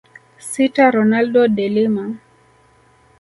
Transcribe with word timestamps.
Sita 0.49 0.89
Ronaldo 0.89 1.47
de 1.47 1.69
Lima 1.69 2.05